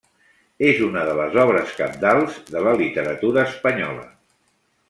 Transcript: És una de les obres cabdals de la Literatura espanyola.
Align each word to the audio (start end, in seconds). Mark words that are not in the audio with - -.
És 0.69 0.79
una 0.85 1.03
de 1.09 1.13
les 1.19 1.37
obres 1.43 1.75
cabdals 1.81 2.41
de 2.57 2.65
la 2.69 2.75
Literatura 2.83 3.47
espanyola. 3.51 4.09